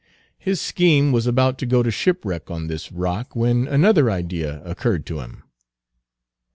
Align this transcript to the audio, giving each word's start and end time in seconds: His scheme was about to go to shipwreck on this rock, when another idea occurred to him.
His 0.39 0.59
scheme 0.59 1.11
was 1.11 1.27
about 1.27 1.59
to 1.59 1.67
go 1.67 1.83
to 1.83 1.91
shipwreck 1.91 2.49
on 2.49 2.65
this 2.65 2.91
rock, 2.91 3.35
when 3.35 3.67
another 3.67 4.09
idea 4.09 4.59
occurred 4.65 5.05
to 5.05 5.19
him. 5.19 5.43